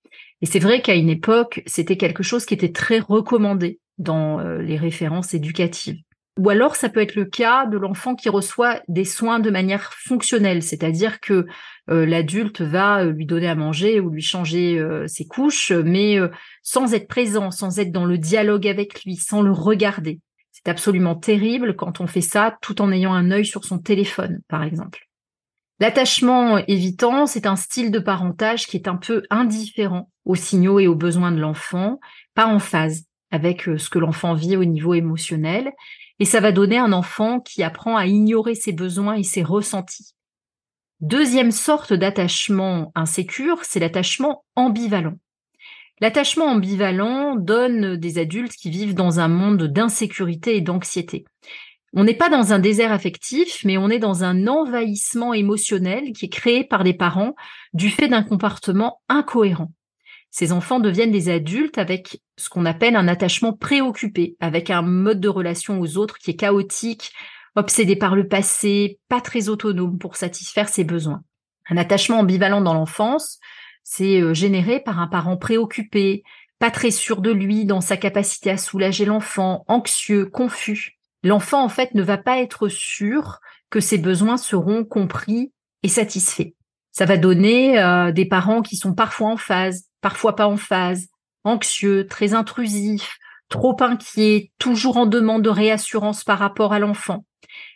Et 0.41 0.47
c'est 0.47 0.59
vrai 0.59 0.83
qu'à 0.83 0.95
une 0.95 1.11
époque, 1.11 1.63
c'était 1.67 1.97
quelque 1.97 2.23
chose 2.23 2.47
qui 2.47 2.55
était 2.55 2.73
très 2.73 3.01
recommandé 3.01 3.81
dans 3.99 4.41
euh, 4.41 4.59
les 4.59 4.77
références 4.77 5.35
éducatives. 5.35 6.01
Ou 6.39 6.49
alors 6.49 6.77
ça 6.77 6.89
peut 6.89 7.01
être 7.01 7.15
le 7.15 7.27
cas 7.27 7.67
de 7.67 7.77
l'enfant 7.77 8.15
qui 8.15 8.31
reçoit 8.31 8.81
des 8.89 9.05
soins 9.05 9.39
de 9.39 9.51
manière 9.51 9.93
fonctionnelle, 9.93 10.63
c'est-à-dire 10.63 11.21
que 11.21 11.47
euh, 11.91 12.07
l'adulte 12.07 12.63
va 12.63 13.03
euh, 13.03 13.13
lui 13.13 13.27
donner 13.27 13.49
à 13.49 13.55
manger 13.55 14.01
ou 14.01 14.09
lui 14.09 14.23
changer 14.23 14.83
ses 15.07 15.27
couches, 15.27 15.73
mais 15.73 16.19
sans 16.63 16.95
être 16.95 17.07
présent, 17.07 17.51
sans 17.51 17.79
être 17.79 17.93
dans 17.93 18.07
le 18.07 18.17
dialogue 18.17 18.67
avec 18.67 19.05
lui, 19.05 19.17
sans 19.17 19.43
le 19.43 19.53
regarder. 19.53 20.21
C'est 20.53 20.71
absolument 20.71 21.17
terrible 21.17 21.77
quand 21.77 22.01
on 22.01 22.07
fait 22.07 22.21
ça 22.21 22.57
tout 22.63 22.81
en 22.81 22.93
ayant 22.93 23.13
un 23.13 23.31
œil 23.31 23.45
sur 23.45 23.65
son 23.65 23.79
téléphone, 23.79 24.41
par 24.49 24.63
exemple. 24.63 25.09
L'attachement 25.81 26.59
évitant, 26.69 27.27
c'est 27.27 27.47
un 27.47 27.57
style 27.57 27.91
de 27.91 27.99
parentage 27.99 28.67
qui 28.67 28.77
est 28.77 28.87
un 28.87 28.97
peu 28.97 29.25
indifférent 29.31 30.11
aux 30.25 30.37
signaux 30.37 30.79
et 30.79 30.87
aux 30.87 30.95
besoins 30.95 31.33
de 31.33 31.41
l'enfant, 31.41 31.99
pas 32.35 32.47
en 32.47 32.61
phase 32.61 33.05
avec 33.33 33.63
ce 33.63 33.91
que 33.91 33.99
l'enfant 33.99 34.35
vit 34.35 34.57
au 34.57 34.65
niveau 34.65 34.95
émotionnel, 34.95 35.73
et 36.19 36.25
ça 36.25 36.41
va 36.41 36.53
donner 36.53 36.79
un 36.79 36.93
enfant 36.93 37.41
qui 37.41 37.63
apprend 37.63 37.97
à 37.97 38.07
ignorer 38.07 38.55
ses 38.55 38.73
besoins 38.73 39.15
et 39.15 39.23
ses 39.23 39.43
ressentis. 39.43 40.15
Deuxième 41.01 41.51
sorte 41.51 41.93
d'attachement 41.93 42.93
insécure, 42.95 43.65
c'est 43.65 43.81
l'attachement 43.81 44.45
ambivalent. 44.55 45.15
L'attachement 46.01 46.47
ambivalent 46.47 47.37
donne 47.37 47.97
des 47.97 48.19
adultes 48.19 48.55
qui 48.55 48.71
vivent 48.71 48.95
dans 48.95 49.21
un 49.21 49.29
monde 49.29 49.65
d'insécurité 49.65 50.57
et 50.57 50.61
d'anxiété. 50.61 51.25
On 51.95 52.05
n'est 52.05 52.15
pas 52.15 52.31
dans 52.31 52.53
un 52.53 52.59
désert 52.59 52.93
affectif, 52.93 53.65
mais 53.65 53.77
on 53.77 53.91
est 53.91 53.99
dans 53.99 54.25
un 54.25 54.47
envahissement 54.47 55.35
émotionnel 55.35 56.13
qui 56.13 56.27
est 56.27 56.31
créé 56.31 56.65
par 56.65 56.85
les 56.85 56.95
parents 56.95 57.35
du 57.75 57.91
fait 57.91 58.09
d'un 58.09 58.23
comportement 58.23 59.01
incohérent. 59.09 59.71
Ces 60.33 60.51
enfants 60.51 60.81
deviennent 60.81 61.13
des 61.13 61.29
adultes 61.29 61.77
avec 61.77 62.23
ce 62.39 62.49
qu'on 62.49 62.65
appelle 62.65 62.97
un 62.97 63.07
attachement 63.07 63.53
préoccupé, 63.53 64.35
avec 64.41 64.71
un 64.71 64.81
mode 64.81 65.21
de 65.21 65.29
relation 65.29 65.79
aux 65.79 65.99
autres 65.99 66.17
qui 66.17 66.31
est 66.31 66.37
chaotique, 66.37 67.13
obsédé 67.55 67.97
par 67.97 68.17
le 68.17 68.27
passé, 68.27 68.99
pas 69.11 69.21
très 69.21 69.51
autonome 69.51 69.99
pour 69.99 70.17
satisfaire 70.17 70.71
ses 70.71 70.85
besoins. 70.85 71.23
Un 71.69 71.77
attachement 71.77 72.21
ambivalent 72.21 72.63
dans 72.63 72.73
l'enfance, 72.73 73.41
c'est 73.85 74.23
euh, 74.23 74.33
généré 74.33 74.81
par 74.81 75.01
un 75.01 75.07
parent 75.07 75.37
préoccupé, 75.37 76.23
pas 76.59 76.71
très 76.71 76.91
sûr 76.91 77.21
de 77.21 77.31
lui 77.31 77.67
dans 77.67 77.83
sa 77.83 77.99
capacité 77.99 78.51
à 78.51 78.57
soulager 78.57 79.05
l'enfant, 79.05 79.65
anxieux, 79.69 80.25
confus. 80.25 80.99
L'enfant, 81.23 81.63
en 81.63 81.69
fait, 81.69 81.93
ne 81.95 82.03
va 82.03 82.17
pas 82.17 82.39
être 82.39 82.69
sûr 82.69 83.39
que 83.69 83.81
ses 83.81 83.99
besoins 83.99 84.39
seront 84.39 84.87
compris 84.87 85.53
et 85.83 85.89
satisfaits. 85.89 86.55
Ça 86.93 87.07
va 87.07 87.17
donner 87.17 87.79
euh, 87.79 88.13
des 88.13 88.27
parents 88.27 88.63
qui 88.63 88.77
sont 88.77 88.95
parfois 88.95 89.31
en 89.31 89.37
phase, 89.37 89.87
parfois 90.01 90.37
pas 90.37 90.47
en 90.47 90.57
phase, 90.57 91.09
anxieux, 91.43 92.07
très 92.07 92.35
intrusifs, 92.35 93.19
trop 93.49 93.77
inquiets, 93.81 94.53
toujours 94.59 94.97
en 94.99 95.07
demande 95.07 95.43
de 95.43 95.49
réassurance 95.49 96.23
par 96.25 96.39
rapport 96.39 96.73
à 96.73 96.79
l'enfant. 96.79 97.25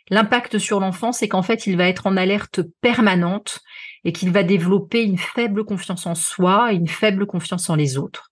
L'impact 0.09 0.57
sur 0.57 0.79
l'enfant, 0.79 1.11
c'est 1.11 1.27
qu'en 1.27 1.41
fait, 1.41 1.67
il 1.67 1.77
va 1.77 1.87
être 1.87 2.07
en 2.07 2.15
alerte 2.15 2.61
permanente 2.81 3.59
et 4.03 4.13
qu'il 4.13 4.31
va 4.31 4.43
développer 4.43 5.03
une 5.03 5.17
faible 5.17 5.65
confiance 5.65 6.05
en 6.05 6.15
soi 6.15 6.71
et 6.71 6.75
une 6.75 6.87
faible 6.87 7.25
confiance 7.25 7.69
en 7.69 7.75
les 7.75 7.97
autres. 7.97 8.31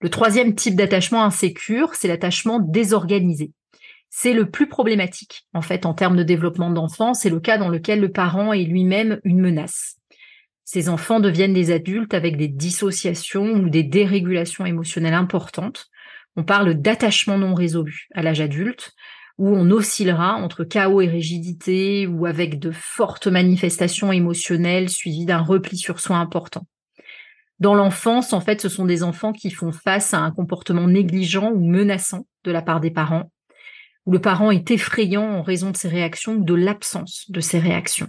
Le 0.00 0.08
troisième 0.08 0.54
type 0.54 0.76
d'attachement 0.76 1.24
insécure, 1.24 1.94
c'est 1.94 2.08
l'attachement 2.08 2.60
désorganisé. 2.60 3.52
C'est 4.08 4.32
le 4.32 4.50
plus 4.50 4.68
problématique, 4.68 5.46
en 5.52 5.62
fait, 5.62 5.84
en 5.84 5.94
termes 5.94 6.16
de 6.16 6.22
développement 6.22 6.70
d'enfant. 6.70 7.14
C'est 7.14 7.30
le 7.30 7.40
cas 7.40 7.58
dans 7.58 7.68
lequel 7.68 8.00
le 8.00 8.10
parent 8.10 8.52
est 8.52 8.64
lui-même 8.64 9.20
une 9.24 9.40
menace. 9.40 9.99
Ces 10.72 10.88
enfants 10.88 11.18
deviennent 11.18 11.52
des 11.52 11.72
adultes 11.72 12.14
avec 12.14 12.36
des 12.36 12.46
dissociations 12.46 13.54
ou 13.54 13.68
des 13.68 13.82
dérégulations 13.82 14.64
émotionnelles 14.64 15.14
importantes. 15.14 15.88
On 16.36 16.44
parle 16.44 16.74
d'attachement 16.74 17.38
non 17.38 17.54
résolu 17.54 18.06
à 18.14 18.22
l'âge 18.22 18.40
adulte, 18.40 18.92
où 19.36 19.48
on 19.48 19.68
oscillera 19.72 20.34
entre 20.34 20.62
chaos 20.62 21.00
et 21.00 21.08
rigidité 21.08 22.06
ou 22.06 22.24
avec 22.24 22.60
de 22.60 22.70
fortes 22.70 23.26
manifestations 23.26 24.12
émotionnelles 24.12 24.90
suivies 24.90 25.24
d'un 25.24 25.40
repli 25.40 25.76
sur 25.76 25.98
soi 25.98 26.18
important. 26.18 26.68
Dans 27.58 27.74
l'enfance, 27.74 28.32
en 28.32 28.40
fait, 28.40 28.60
ce 28.60 28.68
sont 28.68 28.86
des 28.86 29.02
enfants 29.02 29.32
qui 29.32 29.50
font 29.50 29.72
face 29.72 30.14
à 30.14 30.20
un 30.20 30.30
comportement 30.30 30.86
négligent 30.86 31.50
ou 31.52 31.68
menaçant 31.68 32.28
de 32.44 32.52
la 32.52 32.62
part 32.62 32.78
des 32.78 32.92
parents, 32.92 33.32
où 34.06 34.12
le 34.12 34.20
parent 34.20 34.52
est 34.52 34.70
effrayant 34.70 35.28
en 35.28 35.42
raison 35.42 35.72
de 35.72 35.76
ses 35.76 35.88
réactions 35.88 36.34
ou 36.34 36.44
de 36.44 36.54
l'absence 36.54 37.28
de 37.28 37.40
ses 37.40 37.58
réactions. 37.58 38.06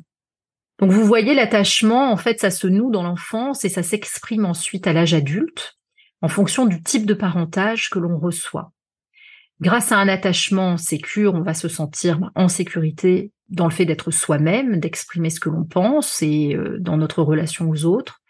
Donc 0.81 0.91
vous 0.91 1.05
voyez 1.05 1.35
l'attachement, 1.35 2.11
en 2.11 2.17
fait, 2.17 2.39
ça 2.39 2.49
se 2.49 2.65
noue 2.65 2.89
dans 2.89 3.03
l'enfance 3.03 3.63
et 3.63 3.69
ça 3.69 3.83
s'exprime 3.83 4.45
ensuite 4.45 4.87
à 4.87 4.93
l'âge 4.93 5.13
adulte 5.13 5.77
en 6.21 6.27
fonction 6.27 6.65
du 6.65 6.81
type 6.81 7.05
de 7.05 7.13
parentage 7.13 7.91
que 7.91 7.99
l'on 7.99 8.17
reçoit. 8.17 8.71
Grâce 9.59 9.91
à 9.91 9.97
un 9.99 10.07
attachement 10.07 10.77
sécure, 10.77 11.35
on 11.35 11.41
va 11.41 11.53
se 11.53 11.67
sentir 11.67 12.31
en 12.33 12.47
sécurité 12.47 13.31
dans 13.49 13.65
le 13.65 13.71
fait 13.71 13.85
d'être 13.85 14.09
soi-même, 14.09 14.79
d'exprimer 14.79 15.29
ce 15.29 15.39
que 15.39 15.49
l'on 15.49 15.65
pense 15.65 16.23
et 16.23 16.55
euh, 16.55 16.77
dans 16.79 16.97
notre 16.97 17.21
relation 17.21 17.69
aux 17.69 17.85
autres. 17.85 18.21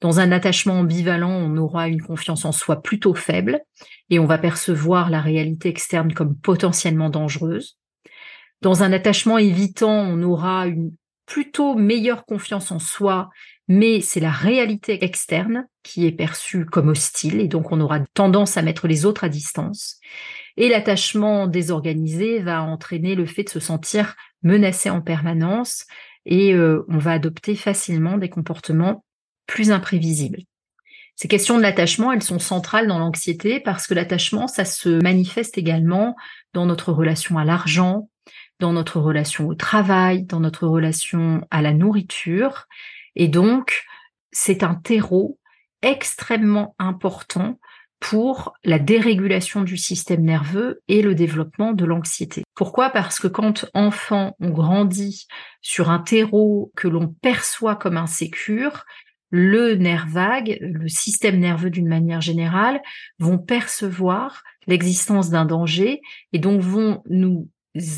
Dans 0.00 0.20
un 0.20 0.30
attachement 0.30 0.80
ambivalent, 0.80 1.30
on 1.30 1.56
aura 1.56 1.88
une 1.88 2.02
confiance 2.02 2.44
en 2.44 2.52
soi 2.52 2.82
plutôt 2.82 3.14
faible 3.14 3.62
et 4.10 4.18
on 4.18 4.26
va 4.26 4.36
percevoir 4.36 5.08
la 5.08 5.22
réalité 5.22 5.70
externe 5.70 6.12
comme 6.12 6.36
potentiellement 6.36 7.08
dangereuse. 7.08 7.78
Dans 8.60 8.82
un 8.82 8.92
attachement 8.92 9.38
évitant, 9.38 9.90
on 9.90 10.22
aura 10.22 10.66
une 10.66 10.92
plutôt 11.28 11.74
meilleure 11.74 12.24
confiance 12.24 12.72
en 12.72 12.78
soi, 12.78 13.28
mais 13.68 14.00
c'est 14.00 14.18
la 14.18 14.30
réalité 14.30 15.04
externe 15.04 15.66
qui 15.82 16.06
est 16.06 16.12
perçue 16.12 16.64
comme 16.64 16.88
hostile 16.88 17.40
et 17.40 17.48
donc 17.48 17.70
on 17.70 17.80
aura 17.80 18.00
tendance 18.14 18.56
à 18.56 18.62
mettre 18.62 18.88
les 18.88 19.04
autres 19.04 19.24
à 19.24 19.28
distance. 19.28 20.00
Et 20.56 20.70
l'attachement 20.70 21.46
désorganisé 21.46 22.40
va 22.40 22.62
entraîner 22.62 23.14
le 23.14 23.26
fait 23.26 23.44
de 23.44 23.50
se 23.50 23.60
sentir 23.60 24.16
menacé 24.42 24.88
en 24.88 25.02
permanence 25.02 25.84
et 26.24 26.54
euh, 26.54 26.84
on 26.88 26.98
va 26.98 27.12
adopter 27.12 27.54
facilement 27.54 28.16
des 28.16 28.30
comportements 28.30 29.04
plus 29.46 29.70
imprévisibles. 29.70 30.40
Ces 31.14 31.28
questions 31.28 31.58
de 31.58 31.62
l'attachement, 31.62 32.12
elles 32.12 32.22
sont 32.22 32.38
centrales 32.38 32.86
dans 32.86 32.98
l'anxiété 32.98 33.60
parce 33.60 33.86
que 33.86 33.94
l'attachement, 33.94 34.46
ça 34.46 34.64
se 34.64 34.88
manifeste 35.02 35.58
également 35.58 36.16
dans 36.54 36.64
notre 36.64 36.92
relation 36.92 37.38
à 37.38 37.44
l'argent, 37.44 38.08
dans 38.60 38.72
notre 38.72 39.00
relation 39.00 39.46
au 39.46 39.54
travail, 39.54 40.24
dans 40.24 40.40
notre 40.40 40.66
relation 40.66 41.46
à 41.50 41.62
la 41.62 41.72
nourriture. 41.72 42.66
Et 43.16 43.28
donc, 43.28 43.84
c'est 44.32 44.62
un 44.62 44.74
terreau 44.74 45.38
extrêmement 45.82 46.74
important 46.78 47.58
pour 48.00 48.52
la 48.64 48.78
dérégulation 48.78 49.62
du 49.62 49.76
système 49.76 50.22
nerveux 50.22 50.82
et 50.88 51.02
le 51.02 51.14
développement 51.14 51.72
de 51.72 51.84
l'anxiété. 51.84 52.44
Pourquoi? 52.54 52.90
Parce 52.90 53.18
que 53.18 53.26
quand 53.26 53.68
enfant, 53.74 54.36
on 54.40 54.50
grandit 54.50 55.26
sur 55.62 55.90
un 55.90 55.98
terreau 55.98 56.72
que 56.76 56.86
l'on 56.86 57.08
perçoit 57.08 57.76
comme 57.76 57.96
insécure, 57.96 58.84
le 59.30 59.74
nerf 59.74 60.06
vague, 60.08 60.58
le 60.60 60.88
système 60.88 61.38
nerveux 61.38 61.70
d'une 61.70 61.88
manière 61.88 62.20
générale, 62.20 62.80
vont 63.18 63.38
percevoir 63.38 64.42
l'existence 64.66 65.30
d'un 65.30 65.44
danger 65.44 66.00
et 66.32 66.38
donc 66.38 66.60
vont 66.60 67.02
nous 67.08 67.48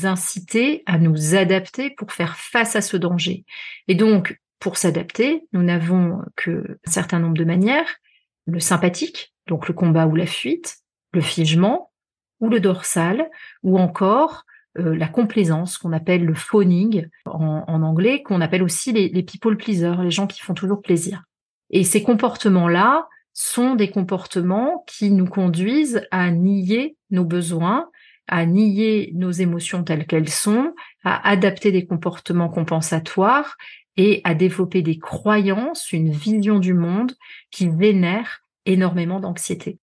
inciter 0.03 0.83
à 0.85 0.97
nous 0.97 1.35
adapter 1.35 1.89
pour 1.91 2.11
faire 2.11 2.37
face 2.37 2.75
à 2.75 2.81
ce 2.81 2.97
danger. 2.97 3.45
Et 3.87 3.95
donc, 3.95 4.39
pour 4.59 4.77
s'adapter, 4.77 5.43
nous 5.53 5.63
n'avons 5.63 6.21
que 6.35 6.77
un 6.85 6.91
certain 6.91 7.19
nombre 7.19 7.37
de 7.37 7.43
manières. 7.43 7.97
Le 8.45 8.59
sympathique, 8.59 9.33
donc 9.47 9.67
le 9.67 9.73
combat 9.73 10.07
ou 10.07 10.15
la 10.15 10.25
fuite, 10.25 10.77
le 11.13 11.21
figement 11.21 11.91
ou 12.39 12.49
le 12.49 12.59
dorsal, 12.59 13.29
ou 13.63 13.77
encore 13.77 14.45
euh, 14.77 14.95
la 14.95 15.07
complaisance 15.07 15.77
qu'on 15.77 15.93
appelle 15.93 16.25
le 16.25 16.33
phoning 16.33 17.07
en, 17.25 17.83
anglais, 17.83 18.23
qu'on 18.23 18.41
appelle 18.41 18.63
aussi 18.63 18.91
les, 18.91 19.09
les 19.09 19.23
people 19.23 19.57
pleasers, 19.57 20.01
les 20.01 20.11
gens 20.11 20.27
qui 20.27 20.41
font 20.41 20.53
toujours 20.53 20.81
plaisir. 20.81 21.23
Et 21.69 21.83
ces 21.83 22.03
comportements-là 22.03 23.07
sont 23.33 23.75
des 23.75 23.89
comportements 23.89 24.83
qui 24.87 25.11
nous 25.11 25.27
conduisent 25.27 26.07
à 26.11 26.31
nier 26.31 26.97
nos 27.09 27.25
besoins, 27.25 27.89
à 28.31 28.45
nier 28.45 29.11
nos 29.13 29.29
émotions 29.29 29.83
telles 29.83 30.07
qu'elles 30.07 30.29
sont, 30.29 30.73
à 31.03 31.29
adapter 31.29 31.71
des 31.71 31.85
comportements 31.85 32.49
compensatoires 32.49 33.57
et 33.97 34.21
à 34.23 34.33
développer 34.33 34.81
des 34.81 34.97
croyances, 34.97 35.91
une 35.91 36.11
vision 36.11 36.57
du 36.57 36.73
monde 36.73 37.11
qui 37.51 37.67
vénère 37.67 38.41
énormément 38.65 39.19
d'anxiété. 39.19 39.77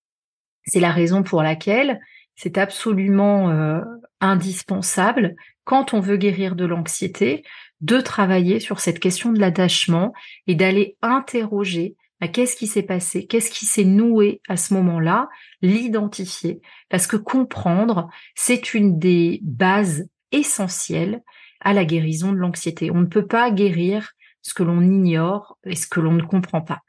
C'est 0.66 0.80
la 0.80 0.90
raison 0.90 1.22
pour 1.22 1.42
laquelle 1.42 2.00
c'est 2.36 2.56
absolument 2.56 3.50
euh, 3.50 3.80
indispensable, 4.20 5.36
quand 5.64 5.92
on 5.92 6.00
veut 6.00 6.16
guérir 6.16 6.56
de 6.56 6.64
l'anxiété, 6.64 7.44
de 7.82 8.00
travailler 8.00 8.60
sur 8.60 8.80
cette 8.80 8.98
question 8.98 9.32
de 9.32 9.40
l'attachement 9.40 10.14
et 10.46 10.54
d'aller 10.54 10.96
interroger 11.02 11.96
bah, 12.20 12.28
qu'est-ce 12.28 12.56
qui 12.56 12.66
s'est 12.66 12.82
passé, 12.82 13.26
qu'est-ce 13.26 13.50
qui 13.50 13.66
s'est 13.66 13.84
noué 13.84 14.40
à 14.48 14.56
ce 14.56 14.74
moment-là, 14.74 15.28
l'identifier, 15.62 16.60
parce 16.88 17.06
que 17.06 17.16
comprendre, 17.16 18.08
c'est 18.34 18.74
une 18.74 18.98
des 18.98 19.40
bases 19.42 20.08
essentielles 20.32 21.22
à 21.60 21.72
la 21.72 21.84
guérison 21.84 22.32
de 22.32 22.38
l'anxiété. 22.38 22.90
On 22.90 23.00
ne 23.00 23.06
peut 23.06 23.26
pas 23.26 23.50
guérir 23.50 24.12
ce 24.42 24.54
que 24.54 24.62
l'on 24.62 24.80
ignore 24.80 25.58
et 25.64 25.76
ce 25.76 25.86
que 25.86 26.00
l'on 26.00 26.12
ne 26.12 26.22
comprend 26.22 26.60
pas. 26.60 26.80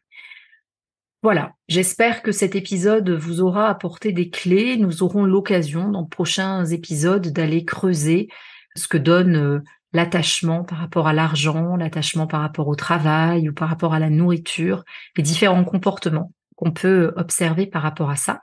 Voilà, 1.22 1.54
j'espère 1.68 2.22
que 2.22 2.32
cet 2.32 2.56
épisode 2.56 3.10
vous 3.10 3.42
aura 3.42 3.68
apporté 3.68 4.14
des 4.14 4.30
clés. 4.30 4.78
Nous 4.78 5.04
aurons 5.04 5.26
l'occasion 5.26 5.90
dans 5.90 6.06
prochains 6.06 6.66
épisodes 6.66 7.28
d'aller 7.28 7.66
creuser 7.66 8.30
ce 8.76 8.88
que 8.88 8.98
donne 8.98 9.36
euh, 9.36 9.60
l'attachement 9.94 10.64
par 10.64 10.78
rapport 10.78 11.08
à 11.08 11.14
l'argent, 11.14 11.76
l'attachement 11.76 12.28
par 12.28 12.42
rapport 12.42 12.68
au 12.68 12.76
travail 12.76 13.50
ou 13.50 13.54
par 13.54 13.70
rapport 13.70 13.94
à 13.94 14.00
la 14.00 14.10
nourriture, 14.10 14.84
les 15.18 15.24
différents 15.24 15.64
comportements 15.64 16.32
qu'on 16.56 16.72
peut 16.72 17.14
observer 17.16 17.66
par 17.66 17.82
rapport 17.82 18.10
à 18.10 18.16
ça. 18.16 18.42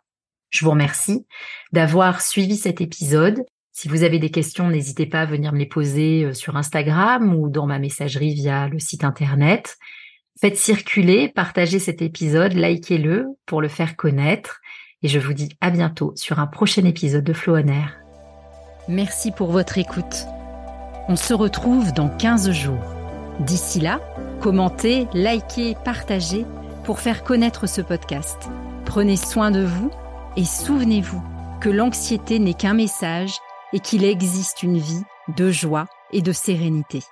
Je 0.51 0.65
vous 0.65 0.71
remercie 0.71 1.27
d'avoir 1.73 2.21
suivi 2.21 2.57
cet 2.57 2.81
épisode. 2.81 3.45
Si 3.73 3.89
vous 3.89 4.05
avez 4.05 4.19
des 4.19 4.31
questions, 4.31 4.71
n'hésitez 4.71 5.07
pas 5.07 5.21
à 5.23 5.27
venir 5.27 5.53
me 5.53 5.59
les 5.59 5.67
poser 5.67 6.25
euh, 6.25 6.33
sur 6.33 6.57
Instagram 6.57 7.35
ou 7.35 7.51
dans 7.51 7.67
ma 7.67 7.79
messagerie 7.79 8.35
via 8.35 8.69
le 8.69 8.79
site 8.79 9.05
internet. 9.05 9.77
Faites 10.41 10.57
circuler, 10.57 11.29
partagez 11.29 11.79
cet 11.79 12.01
épisode, 12.01 12.55
likez-le 12.55 13.27
pour 13.45 13.61
le 13.61 13.69
faire 13.69 13.97
connaître. 13.97 14.61
Et 15.03 15.09
je 15.09 15.19
vous 15.19 15.35
dis 15.35 15.51
à 15.61 15.71
bientôt 15.71 16.13
sur 16.17 16.39
un 16.39 16.47
prochain 16.47 16.85
épisode 16.85 17.25
de 17.25 17.33
Flow 17.33 17.57
on 17.57 17.69
Air. 17.69 17.99
Merci 18.89 19.31
pour 19.31 19.51
votre 19.51 19.79
écoute. 19.79 20.27
On 21.09 21.15
se 21.15 21.35
retrouve 21.35 21.93
dans 21.93 22.09
15 22.09 22.51
jours. 22.51 22.83
D'ici 23.39 23.79
là, 23.79 24.01
commentez, 24.41 25.07
likez, 25.13 25.77
partagez 25.85 26.45
pour 26.83 26.99
faire 26.99 27.23
connaître 27.23 27.69
ce 27.69 27.81
podcast. 27.81 28.49
Prenez 28.85 29.17
soin 29.17 29.53
de 29.53 29.65
vous 29.65 29.91
et 30.37 30.45
souvenez-vous 30.45 31.23
que 31.61 31.69
l'anxiété 31.69 32.41
n'est 32.41 32.55
qu'un 32.55 32.75
message 32.75 33.35
et 33.73 33.79
qu'il 33.79 34.05
existe 34.05 34.65
une 34.65 34.79
vie 34.79 35.05
de 35.37 35.51
joie 35.51 35.87
et 36.13 36.23
de 36.23 36.33
sérénité. 36.33 37.03